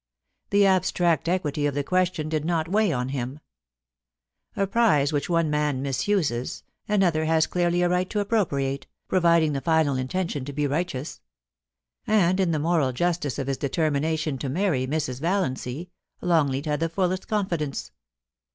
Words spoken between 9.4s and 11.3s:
the final intention be righteous;